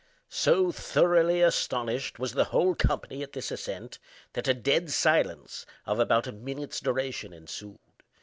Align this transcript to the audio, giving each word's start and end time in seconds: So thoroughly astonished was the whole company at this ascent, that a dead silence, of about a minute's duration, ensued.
So 0.31 0.71
thoroughly 0.71 1.43
astonished 1.43 2.17
was 2.17 2.31
the 2.33 2.45
whole 2.45 2.73
company 2.73 3.21
at 3.21 3.33
this 3.33 3.51
ascent, 3.51 3.99
that 4.33 4.47
a 4.47 4.53
dead 4.55 4.89
silence, 4.89 5.63
of 5.85 5.99
about 5.99 6.25
a 6.25 6.31
minute's 6.31 6.79
duration, 6.79 7.33
ensued. 7.33 7.77